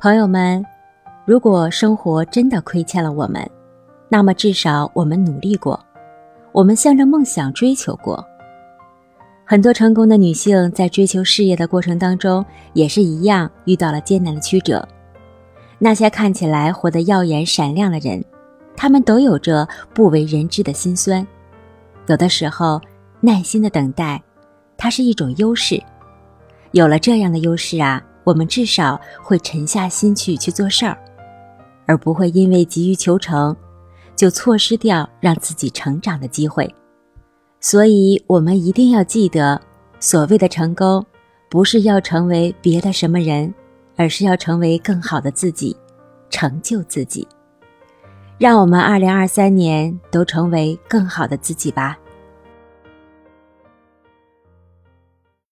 [0.00, 0.64] 朋友们，
[1.26, 3.46] 如果生活真的亏欠了我们，
[4.08, 5.78] 那么至少我们努力过，
[6.52, 8.24] 我们向着梦想追求过。
[9.44, 12.42] 很多成功的女性在追求事业的过程当中，
[12.72, 14.88] 也是一样遇到了艰难的曲折。
[15.78, 18.24] 那些看起来活得耀眼闪亮的人，
[18.74, 21.26] 他们都有着不为人知的辛酸。
[22.06, 22.80] 有的时候，
[23.20, 24.22] 耐心的等待，
[24.78, 25.78] 它是一种优势。
[26.70, 28.02] 有了这样的优势啊。
[28.24, 30.96] 我们至少会沉下心去去做事儿，
[31.86, 33.56] 而不会因为急于求成，
[34.14, 36.72] 就错失掉让自己成长的机会。
[37.60, 39.60] 所以，我们一定要记得，
[39.98, 41.04] 所谓的成功，
[41.48, 43.52] 不是要成为别的什么人，
[43.96, 45.76] 而是要成为更好的自己，
[46.30, 47.26] 成就自己。
[48.38, 51.98] 让我们二零二三年都成为更好的自己吧。